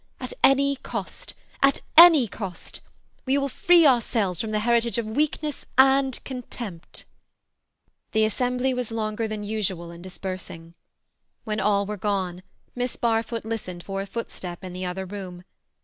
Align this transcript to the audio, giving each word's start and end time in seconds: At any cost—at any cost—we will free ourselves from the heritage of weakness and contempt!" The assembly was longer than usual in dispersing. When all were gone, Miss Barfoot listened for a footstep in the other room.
At 0.19 0.33
any 0.43 0.77
cost—at 0.77 1.81
any 1.95 2.27
cost—we 2.27 3.37
will 3.37 3.47
free 3.47 3.85
ourselves 3.85 4.41
from 4.41 4.49
the 4.49 4.61
heritage 4.61 4.97
of 4.97 5.05
weakness 5.05 5.67
and 5.77 6.19
contempt!" 6.23 7.05
The 8.11 8.25
assembly 8.25 8.73
was 8.73 8.89
longer 8.91 9.27
than 9.27 9.43
usual 9.43 9.91
in 9.91 10.01
dispersing. 10.01 10.73
When 11.43 11.59
all 11.59 11.85
were 11.85 11.97
gone, 11.97 12.41
Miss 12.73 12.95
Barfoot 12.95 13.45
listened 13.45 13.83
for 13.83 14.01
a 14.01 14.07
footstep 14.07 14.63
in 14.63 14.73
the 14.73 14.87
other 14.87 15.05
room. 15.05 15.43